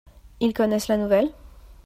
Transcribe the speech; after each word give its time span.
Ils 0.39 0.55
connaissent 0.55 0.87
la 0.87 0.97
nouvelle? 0.97 1.29